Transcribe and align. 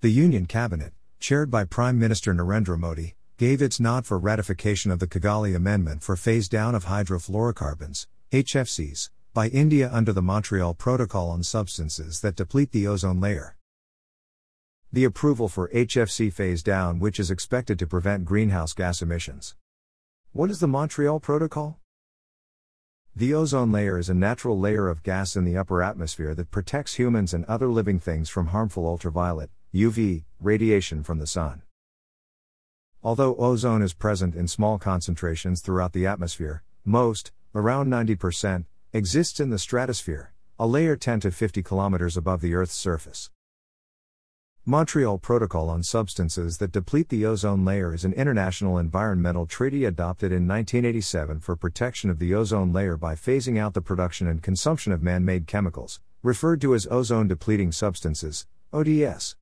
The 0.00 0.10
Union 0.12 0.46
Cabinet, 0.46 0.92
chaired 1.18 1.50
by 1.50 1.64
Prime 1.64 1.98
Minister 1.98 2.32
Narendra 2.32 2.78
Modi, 2.78 3.16
gave 3.36 3.60
its 3.60 3.80
nod 3.80 4.06
for 4.06 4.16
ratification 4.16 4.92
of 4.92 5.00
the 5.00 5.08
Kigali 5.08 5.56
Amendment 5.56 6.04
for 6.04 6.14
phase 6.14 6.48
down 6.48 6.76
of 6.76 6.84
hydrofluorocarbons, 6.84 8.06
HFCs, 8.30 9.10
by 9.34 9.48
India 9.48 9.90
under 9.92 10.12
the 10.12 10.22
Montreal 10.22 10.74
Protocol 10.74 11.30
on 11.30 11.42
substances 11.42 12.20
that 12.20 12.36
deplete 12.36 12.70
the 12.70 12.86
ozone 12.86 13.20
layer. 13.20 13.56
The 14.92 15.02
approval 15.02 15.48
for 15.48 15.68
HFC 15.70 16.32
phase 16.32 16.62
down, 16.62 17.00
which 17.00 17.18
is 17.18 17.32
expected 17.32 17.76
to 17.80 17.86
prevent 17.88 18.24
greenhouse 18.24 18.74
gas 18.74 19.02
emissions. 19.02 19.56
What 20.30 20.48
is 20.48 20.60
the 20.60 20.68
Montreal 20.68 21.18
Protocol? 21.18 21.80
The 23.16 23.34
ozone 23.34 23.72
layer 23.72 23.98
is 23.98 24.08
a 24.08 24.14
natural 24.14 24.60
layer 24.60 24.88
of 24.88 25.02
gas 25.02 25.34
in 25.34 25.44
the 25.44 25.56
upper 25.56 25.82
atmosphere 25.82 26.36
that 26.36 26.52
protects 26.52 26.94
humans 26.94 27.34
and 27.34 27.44
other 27.46 27.66
living 27.66 27.98
things 27.98 28.30
from 28.30 28.48
harmful 28.48 28.86
ultraviolet, 28.86 29.50
UV, 29.74 30.24
radiation 30.40 31.02
from 31.02 31.18
the 31.18 31.26
sun. 31.26 31.62
Although 33.02 33.36
ozone 33.36 33.82
is 33.82 33.92
present 33.92 34.34
in 34.34 34.48
small 34.48 34.78
concentrations 34.78 35.60
throughout 35.60 35.92
the 35.92 36.06
atmosphere, 36.06 36.62
most, 36.84 37.32
around 37.54 37.88
90%, 37.88 38.64
exists 38.92 39.40
in 39.40 39.50
the 39.50 39.58
stratosphere, 39.58 40.32
a 40.58 40.66
layer 40.66 40.96
10 40.96 41.20
to 41.20 41.30
50 41.30 41.62
kilometers 41.62 42.16
above 42.16 42.40
the 42.40 42.54
Earth's 42.54 42.74
surface. 42.74 43.30
Montreal 44.64 45.16
Protocol 45.18 45.70
on 45.70 45.82
Substances 45.82 46.58
that 46.58 46.72
Deplete 46.72 47.08
the 47.08 47.24
Ozone 47.24 47.64
Layer 47.64 47.94
is 47.94 48.04
an 48.04 48.12
international 48.12 48.76
environmental 48.76 49.46
treaty 49.46 49.86
adopted 49.86 50.30
in 50.30 50.46
1987 50.46 51.40
for 51.40 51.56
protection 51.56 52.10
of 52.10 52.18
the 52.18 52.34
ozone 52.34 52.70
layer 52.70 52.98
by 52.98 53.14
phasing 53.14 53.58
out 53.58 53.72
the 53.72 53.80
production 53.80 54.26
and 54.26 54.42
consumption 54.42 54.92
of 54.92 55.02
man 55.02 55.24
made 55.24 55.46
chemicals, 55.46 56.00
referred 56.22 56.60
to 56.60 56.74
as 56.74 56.86
ozone 56.90 57.28
depleting 57.28 57.72
substances, 57.72 58.46
ODS. 58.70 59.37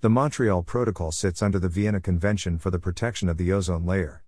The 0.00 0.08
Montreal 0.08 0.62
Protocol 0.62 1.10
sits 1.10 1.42
under 1.42 1.58
the 1.58 1.68
Vienna 1.68 2.00
Convention 2.00 2.56
for 2.58 2.70
the 2.70 2.78
Protection 2.78 3.28
of 3.28 3.36
the 3.36 3.52
Ozone 3.52 3.84
Layer. 3.84 4.22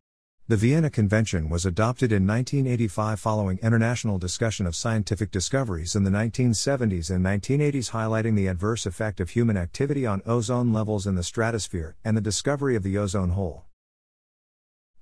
The 0.49 0.57
Vienna 0.57 0.91
Convention 0.91 1.49
was 1.49 1.65
adopted 1.65 2.11
in 2.11 2.27
1985 2.27 3.21
following 3.21 3.61
international 3.63 4.19
discussion 4.19 4.67
of 4.67 4.75
scientific 4.75 5.31
discoveries 5.31 5.95
in 5.95 6.03
the 6.03 6.11
1970s 6.11 7.09
and 7.09 7.25
1980s 7.25 7.93
highlighting 7.93 8.35
the 8.35 8.49
adverse 8.49 8.85
effect 8.85 9.21
of 9.21 9.31
human 9.31 9.57
activity 9.57 10.05
on 10.05 10.23
ozone 10.27 10.73
levels 10.73 11.07
in 11.07 11.15
the 11.15 11.23
stratosphere 11.23 11.95
and 12.05 12.17
the 12.17 12.21
discovery 12.21 12.75
of 12.75 12.83
the 12.83 12.99
ozone 12.99 13.31
hole. 13.31 13.67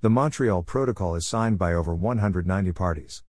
The 0.03 0.11
Montreal 0.11 0.65
Protocol 0.65 1.15
is 1.15 1.27
signed 1.27 1.59
by 1.59 1.73
over 1.73 1.95
190 1.95 2.73
parties. 2.73 3.23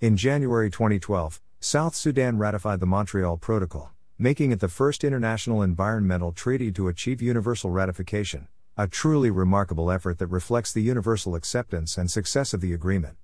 In 0.00 0.16
January 0.16 0.70
2012, 0.70 1.40
South 1.58 1.96
Sudan 1.96 2.38
ratified 2.38 2.78
the 2.78 2.86
Montreal 2.86 3.36
Protocol, 3.38 3.93
making 4.18 4.52
it 4.52 4.60
the 4.60 4.68
first 4.68 5.04
international 5.04 5.62
environmental 5.62 6.32
treaty 6.32 6.70
to 6.72 6.88
achieve 6.88 7.20
universal 7.20 7.70
ratification 7.70 8.48
a 8.76 8.88
truly 8.88 9.30
remarkable 9.30 9.88
effort 9.88 10.18
that 10.18 10.26
reflects 10.26 10.72
the 10.72 10.82
universal 10.82 11.36
acceptance 11.36 11.96
and 11.96 12.10
success 12.10 12.52
of 12.52 12.60
the 12.60 12.72
agreement. 12.72 13.16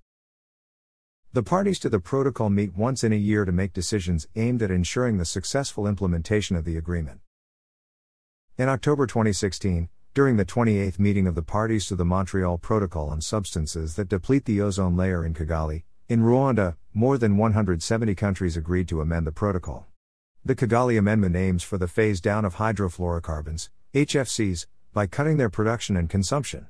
The 1.33 1.42
parties 1.42 1.80
to 1.80 1.88
the 1.88 1.98
protocol 1.98 2.50
meet 2.50 2.77
once 2.77 3.02
in 3.02 3.12
a 3.12 3.16
year 3.16 3.44
to 3.44 3.50
make 3.50 3.72
decisions 3.72 4.28
aimed 4.36 4.62
at 4.62 4.70
ensuring 4.70 5.18
the 5.18 5.24
successful 5.24 5.88
implementation 5.88 6.55
of 6.55 6.64
the 6.64 6.77
agreement. 6.77 7.20
In 8.58 8.68
October 8.68 9.08
2016, 9.08 9.88
during 10.14 10.36
the 10.36 10.44
28th 10.44 11.00
meeting 11.00 11.27
of 11.27 11.34
the 11.34 11.42
parties 11.42 11.86
to 11.86 11.96
the 11.96 12.05
Montreal 12.05 12.58
Protocol 12.58 13.11
on 13.11 13.20
Substances 13.20 13.96
that 13.96 14.08
Deplete 14.08 14.44
the 14.44 14.61
Ozone 14.61 14.96
Layer 14.96 15.24
in 15.24 15.34
Kigali, 15.34 15.83
in 16.08 16.20
Rwanda, 16.20 16.77
more 16.94 17.18
than 17.18 17.36
170 17.36 18.14
countries 18.14 18.56
agreed 18.56 18.86
to 18.86 19.00
amend 19.00 19.27
the 19.27 19.33
protocol. 19.33 19.89
The 20.42 20.56
Kigali 20.56 20.98
Amendment 20.98 21.36
aims 21.36 21.62
for 21.62 21.77
the 21.77 21.86
phase 21.86 22.19
down 22.19 22.46
of 22.46 22.55
hydrofluorocarbons, 22.55 23.69
HFCs, 23.92 24.64
by 24.94 25.06
cutting 25.06 25.36
their 25.36 25.50
production 25.50 25.98
and 25.98 26.08
consumption. 26.08 26.69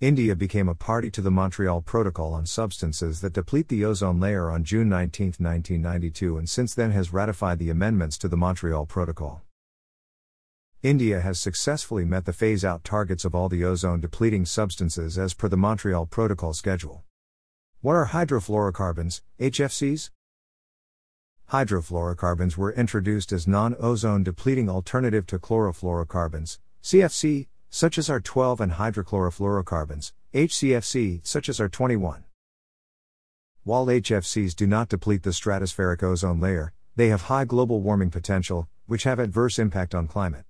India 0.00 0.34
became 0.34 0.66
a 0.66 0.74
party 0.74 1.10
to 1.10 1.20
the 1.20 1.30
Montreal 1.30 1.82
Protocol 1.82 2.32
on 2.32 2.46
substances 2.46 3.20
that 3.20 3.34
deplete 3.34 3.68
the 3.68 3.84
ozone 3.84 4.18
layer 4.18 4.50
on 4.50 4.64
June 4.64 4.88
19, 4.88 5.26
1992, 5.38 6.38
and 6.38 6.48
since 6.48 6.74
then 6.74 6.90
has 6.92 7.12
ratified 7.12 7.58
the 7.58 7.68
amendments 7.68 8.16
to 8.16 8.28
the 8.28 8.36
Montreal 8.36 8.86
Protocol. 8.86 9.42
India 10.82 11.20
has 11.20 11.38
successfully 11.38 12.06
met 12.06 12.24
the 12.24 12.32
phase 12.32 12.64
out 12.64 12.82
targets 12.82 13.26
of 13.26 13.34
all 13.34 13.50
the 13.50 13.62
ozone 13.62 14.00
depleting 14.00 14.46
substances 14.46 15.18
as 15.18 15.34
per 15.34 15.48
the 15.48 15.56
Montreal 15.58 16.06
Protocol 16.06 16.54
schedule. 16.54 17.04
What 17.82 17.94
are 17.94 18.06
hydrofluorocarbons, 18.06 19.20
HFCs? 19.38 20.08
Hydrofluorocarbons 21.52 22.56
were 22.56 22.72
introduced 22.72 23.30
as 23.30 23.46
non 23.46 23.76
ozone 23.78 24.22
depleting 24.22 24.70
alternative 24.70 25.26
to 25.26 25.38
chlorofluorocarbons, 25.38 26.56
CFC, 26.82 27.48
such 27.68 27.98
as 27.98 28.08
R12 28.08 28.60
and 28.60 28.72
hydrochlorofluorocarbons, 28.72 30.12
HCFC, 30.32 31.20
such 31.22 31.50
as 31.50 31.58
R21. 31.58 32.22
While 33.64 33.84
HFCs 33.84 34.56
do 34.56 34.66
not 34.66 34.88
deplete 34.88 35.24
the 35.24 35.30
stratospheric 35.30 36.02
ozone 36.02 36.40
layer, 36.40 36.72
they 36.96 37.10
have 37.10 37.22
high 37.22 37.44
global 37.44 37.82
warming 37.82 38.10
potential, 38.10 38.66
which 38.86 39.02
have 39.02 39.18
adverse 39.18 39.58
impact 39.58 39.94
on 39.94 40.08
climate. 40.08 40.46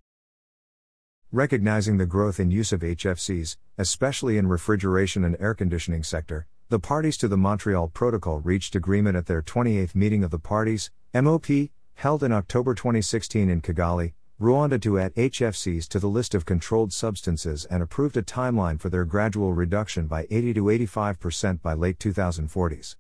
Recognizing 1.32 1.96
the 1.96 2.06
growth 2.06 2.38
in 2.38 2.52
use 2.52 2.70
of 2.70 2.82
HFCs, 2.82 3.56
especially 3.76 4.38
in 4.38 4.46
refrigeration 4.46 5.24
and 5.24 5.36
air 5.40 5.54
conditioning 5.54 6.04
sector, 6.04 6.46
the 6.72 6.80
parties 6.80 7.18
to 7.18 7.28
the 7.28 7.36
Montreal 7.36 7.88
Protocol 7.88 8.40
reached 8.40 8.74
agreement 8.74 9.14
at 9.14 9.26
their 9.26 9.42
28th 9.42 9.94
meeting 9.94 10.24
of 10.24 10.30
the 10.30 10.38
parties, 10.38 10.90
MOP, 11.12 11.68
held 11.96 12.22
in 12.22 12.32
October 12.32 12.74
2016 12.74 13.50
in 13.50 13.60
Kigali, 13.60 14.14
Rwanda 14.40 14.80
to 14.80 14.98
add 14.98 15.14
HFCs 15.14 15.86
to 15.88 15.98
the 15.98 16.08
list 16.08 16.34
of 16.34 16.46
controlled 16.46 16.90
substances 16.90 17.66
and 17.66 17.82
approved 17.82 18.16
a 18.16 18.22
timeline 18.22 18.80
for 18.80 18.88
their 18.88 19.04
gradual 19.04 19.52
reduction 19.52 20.06
by 20.06 20.26
80 20.30 20.54
to 20.54 20.64
85% 20.64 21.60
by 21.60 21.74
late 21.74 21.98
2040s. 21.98 22.96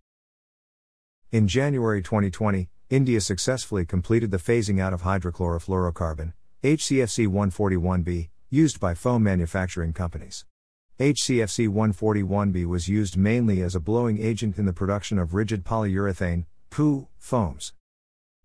In 1.30 1.48
January 1.48 2.02
2020, 2.02 2.68
India 2.90 3.22
successfully 3.22 3.86
completed 3.86 4.30
the 4.30 4.36
phasing 4.36 4.82
out 4.82 4.92
of 4.92 5.00
hydrochlorofluorocarbon, 5.00 6.34
HCFC 6.62 7.26
141b, 7.26 8.28
used 8.50 8.78
by 8.78 8.92
foam 8.92 9.22
manufacturing 9.22 9.94
companies. 9.94 10.44
HCFC 11.02 11.68
141b 11.68 12.64
was 12.64 12.86
used 12.86 13.16
mainly 13.16 13.60
as 13.60 13.74
a 13.74 13.80
blowing 13.80 14.22
agent 14.22 14.56
in 14.56 14.66
the 14.66 14.72
production 14.72 15.18
of 15.18 15.34
rigid 15.34 15.64
polyurethane, 15.64 16.44
PU, 16.70 17.08
foams. 17.18 17.72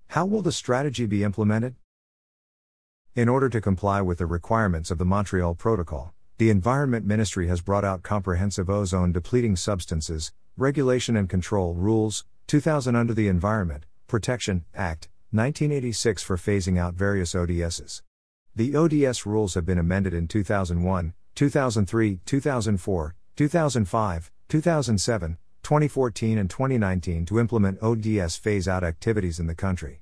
How 0.07 0.25
will 0.25 0.41
the 0.41 0.51
strategy 0.51 1.05
be 1.05 1.23
implemented? 1.23 1.75
In 3.13 3.29
order 3.29 3.47
to 3.47 3.61
comply 3.61 4.01
with 4.01 4.17
the 4.17 4.25
requirements 4.25 4.89
of 4.89 4.97
the 4.97 5.05
Montreal 5.05 5.53
Protocol, 5.53 6.15
the 6.39 6.49
Environment 6.49 7.05
Ministry 7.05 7.47
has 7.47 7.61
brought 7.61 7.85
out 7.85 8.01
comprehensive 8.01 8.71
ozone 8.71 9.11
depleting 9.11 9.55
substances, 9.55 10.33
regulation 10.57 11.15
and 11.15 11.29
control 11.29 11.75
rules, 11.75 12.25
2000 12.47 12.95
under 12.95 13.13
the 13.13 13.27
Environment 13.27 13.85
Protection 14.07 14.65
Act, 14.73 15.09
1986 15.29 16.23
for 16.23 16.37
phasing 16.37 16.79
out 16.79 16.95
various 16.95 17.35
ODSs. 17.35 18.01
The 18.55 18.75
ODS 18.75 19.27
rules 19.27 19.53
have 19.53 19.67
been 19.67 19.77
amended 19.77 20.15
in 20.15 20.27
2001, 20.27 21.13
2003, 21.37 22.19
2004, 22.25 23.15
2005, 23.35 24.31
2007, 24.49 25.37
2014, 25.61 26.37
and 26.39 26.49
2019 26.49 27.25
to 27.27 27.39
implement 27.39 27.77
ODS 27.79 28.35
phase 28.37 28.67
out 28.67 28.83
activities 28.83 29.39
in 29.39 29.45
the 29.45 29.53
country. 29.53 30.01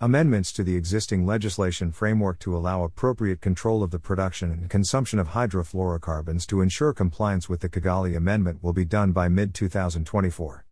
Amendments 0.00 0.52
to 0.52 0.62
the 0.62 0.76
existing 0.76 1.26
legislation 1.26 1.90
framework 1.90 2.38
to 2.38 2.56
allow 2.56 2.84
appropriate 2.84 3.40
control 3.40 3.82
of 3.82 3.90
the 3.90 3.98
production 3.98 4.52
and 4.52 4.70
consumption 4.70 5.18
of 5.18 5.30
hydrofluorocarbons 5.30 6.46
to 6.46 6.60
ensure 6.60 6.92
compliance 6.92 7.48
with 7.48 7.58
the 7.58 7.68
Kigali 7.68 8.16
Amendment 8.16 8.62
will 8.62 8.72
be 8.72 8.84
done 8.84 9.10
by 9.10 9.26
mid 9.26 9.52
2024. 9.52 10.64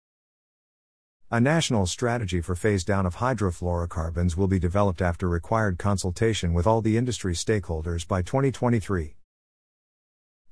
A 1.33 1.41
national 1.41 1.87
strategy 1.87 2.41
for 2.41 2.55
phase 2.55 2.85
down 2.85 3.05
of 3.05 3.17
hydrofluorocarbons 3.17 4.37
will 4.37 4.47
be 4.47 4.61
developed 4.61 5.03
after 5.03 5.29
required 5.29 5.79
consultation 5.79 6.53
with 6.53 6.69
all 6.69 6.81
the 6.81 6.97
industry 6.97 7.35
stakeholders 7.35 8.07
by 8.07 8.23
2023. 8.23 9.16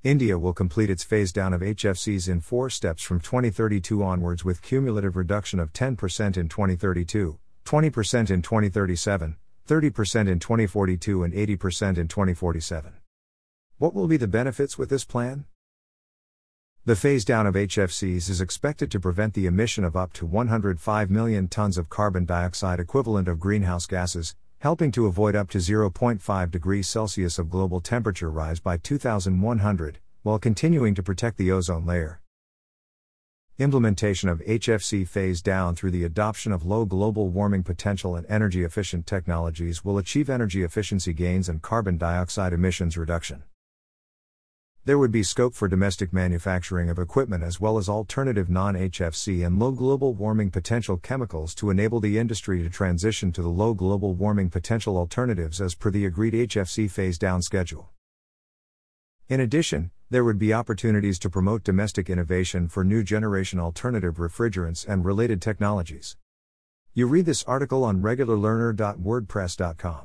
India 0.04 0.38
will 0.38 0.52
complete 0.52 0.90
its 0.90 1.02
phase 1.02 1.32
down 1.32 1.54
of 1.54 1.62
HFCs 1.62 2.28
in 2.28 2.42
four 2.42 2.68
steps 2.68 3.02
from 3.02 3.20
2032 3.20 4.02
onwards 4.02 4.44
with 4.44 4.60
cumulative 4.60 5.16
reduction 5.16 5.58
of 5.58 5.72
10% 5.72 6.36
in 6.36 6.46
2032, 6.46 7.38
20% 7.64 8.30
in 8.30 8.42
2037, 8.42 9.36
30% 9.66 10.28
in 10.28 10.38
2042, 10.38 11.22
and 11.22 11.32
80% 11.32 11.96
in 11.96 12.06
2047. 12.06 12.92
What 13.78 13.94
will 13.94 14.06
be 14.06 14.18
the 14.18 14.28
benefits 14.28 14.76
with 14.76 14.90
this 14.90 15.06
plan? 15.06 15.46
The 16.84 16.96
phase 16.96 17.24
down 17.24 17.46
of 17.46 17.54
HFCs 17.54 18.28
is 18.28 18.42
expected 18.42 18.90
to 18.90 19.00
prevent 19.00 19.32
the 19.32 19.46
emission 19.46 19.84
of 19.84 19.96
up 19.96 20.12
to 20.12 20.26
105 20.26 21.10
million 21.10 21.48
tons 21.48 21.78
of 21.78 21.88
carbon 21.88 22.26
dioxide 22.26 22.78
equivalent 22.78 23.26
of 23.26 23.40
greenhouse 23.40 23.86
gases, 23.86 24.36
helping 24.64 24.90
to 24.90 25.04
avoid 25.04 25.36
up 25.36 25.50
to 25.50 25.58
0.5 25.58 26.50
degrees 26.50 26.88
Celsius 26.88 27.38
of 27.38 27.50
global 27.50 27.82
temperature 27.82 28.30
rise 28.30 28.60
by 28.60 28.78
2100, 28.78 29.98
while 30.22 30.38
continuing 30.38 30.94
to 30.94 31.02
protect 31.02 31.36
the 31.36 31.52
ozone 31.52 31.84
layer. 31.84 32.22
Implementation 33.58 34.30
of 34.30 34.40
HFC 34.40 35.06
phase 35.06 35.42
down 35.42 35.74
through 35.74 35.90
the 35.90 36.04
adoption 36.04 36.50
of 36.50 36.64
low 36.64 36.86
global 36.86 37.28
warming 37.28 37.62
potential 37.62 38.16
and 38.16 38.24
energy 38.26 38.64
efficient 38.64 39.06
technologies 39.06 39.84
will 39.84 39.98
achieve 39.98 40.30
energy 40.30 40.62
efficiency 40.62 41.12
gains 41.12 41.50
and 41.50 41.60
carbon 41.60 41.98
dioxide 41.98 42.54
emissions 42.54 42.96
reduction. 42.96 43.42
There 44.86 44.98
would 44.98 45.12
be 45.12 45.22
scope 45.22 45.54
for 45.54 45.66
domestic 45.66 46.12
manufacturing 46.12 46.90
of 46.90 46.98
equipment 46.98 47.42
as 47.42 47.58
well 47.58 47.78
as 47.78 47.88
alternative 47.88 48.50
non 48.50 48.74
HFC 48.74 49.46
and 49.46 49.58
low 49.58 49.72
global 49.72 50.12
warming 50.12 50.50
potential 50.50 50.98
chemicals 50.98 51.54
to 51.54 51.70
enable 51.70 52.00
the 52.00 52.18
industry 52.18 52.62
to 52.62 52.68
transition 52.68 53.32
to 53.32 53.40
the 53.40 53.48
low 53.48 53.72
global 53.72 54.12
warming 54.12 54.50
potential 54.50 54.98
alternatives 54.98 55.58
as 55.58 55.74
per 55.74 55.90
the 55.90 56.04
agreed 56.04 56.34
HFC 56.34 56.90
phase 56.90 57.16
down 57.16 57.40
schedule. 57.40 57.92
In 59.26 59.40
addition, 59.40 59.90
there 60.10 60.22
would 60.22 60.38
be 60.38 60.52
opportunities 60.52 61.18
to 61.20 61.30
promote 61.30 61.64
domestic 61.64 62.10
innovation 62.10 62.68
for 62.68 62.84
new 62.84 63.02
generation 63.02 63.58
alternative 63.58 64.16
refrigerants 64.16 64.86
and 64.86 65.02
related 65.02 65.40
technologies. 65.40 66.18
You 66.92 67.06
read 67.06 67.24
this 67.24 67.42
article 67.44 67.84
on 67.84 68.02
regularlearner.wordpress.com. 68.02 70.04